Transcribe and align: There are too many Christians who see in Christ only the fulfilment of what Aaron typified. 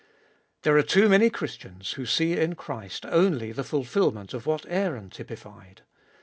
There 0.63 0.75
are 0.79 0.81
too 0.81 1.07
many 1.09 1.29
Christians 1.29 1.91
who 1.91 2.07
see 2.07 2.33
in 2.33 2.55
Christ 2.55 3.05
only 3.05 3.51
the 3.51 3.63
fulfilment 3.63 4.33
of 4.33 4.47
what 4.47 4.65
Aaron 4.67 5.11
typified. 5.11 5.83